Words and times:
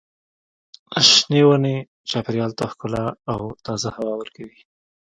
شنې 1.09 1.41
ونې 1.47 1.75
چاپېریال 2.09 2.51
ته 2.57 2.63
ښکلا 2.71 3.05
او 3.31 3.39
تازه 3.65 3.87
هوا 3.95 4.13
ورکوي. 4.17 4.59